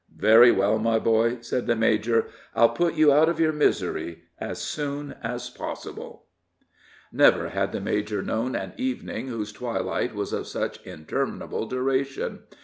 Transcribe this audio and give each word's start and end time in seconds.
"Very 0.17 0.51
well, 0.51 0.79
my 0.79 0.97
boy," 0.97 1.41
said 1.41 1.67
the 1.67 1.75
major; 1.75 2.25
"I'll 2.55 2.69
put 2.69 2.95
you 2.95 3.13
out 3.13 3.29
of 3.29 3.39
your 3.39 3.51
misery 3.53 4.23
as 4.39 4.57
soon 4.59 5.13
as 5.21 5.51
possible." 5.51 6.25
Never 7.13 7.49
had 7.49 7.71
the 7.71 7.81
major 7.81 8.23
known 8.23 8.55
an 8.55 8.73
evening 8.77 9.27
whose 9.27 9.51
twilight 9.51 10.15
was 10.15 10.33
of 10.33 10.47
such 10.47 10.83
interminable 10.87 11.67
duration. 11.67 12.39